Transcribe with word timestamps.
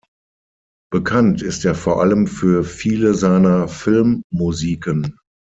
Bekannt 0.91 1.43
ist 1.43 1.63
er 1.63 1.75
vor 1.75 2.01
allem 2.01 2.25
für 2.25 2.63
viele 2.63 3.13
seiner 3.13 3.67
Filmmusiken. 3.67 5.19